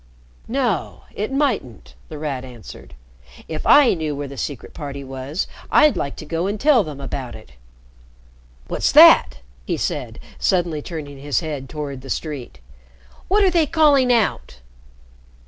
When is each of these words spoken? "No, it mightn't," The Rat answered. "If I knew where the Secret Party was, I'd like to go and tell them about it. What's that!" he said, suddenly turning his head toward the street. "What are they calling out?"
"No, 0.47 1.03
it 1.13 1.31
mightn't," 1.31 1.93
The 2.09 2.17
Rat 2.17 2.43
answered. 2.43 2.95
"If 3.47 3.67
I 3.67 3.93
knew 3.93 4.15
where 4.15 4.27
the 4.27 4.35
Secret 4.35 4.73
Party 4.73 5.03
was, 5.03 5.45
I'd 5.69 5.95
like 5.95 6.15
to 6.15 6.25
go 6.25 6.47
and 6.47 6.59
tell 6.59 6.83
them 6.83 6.99
about 6.99 7.35
it. 7.35 7.51
What's 8.67 8.91
that!" 8.93 9.41
he 9.63 9.77
said, 9.77 10.19
suddenly 10.39 10.81
turning 10.81 11.19
his 11.19 11.41
head 11.41 11.69
toward 11.69 12.01
the 12.01 12.09
street. 12.09 12.59
"What 13.27 13.43
are 13.43 13.51
they 13.51 13.67
calling 13.67 14.11
out?" 14.11 14.61